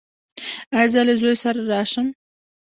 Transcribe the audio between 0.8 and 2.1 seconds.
زه له زوی سره راشم؟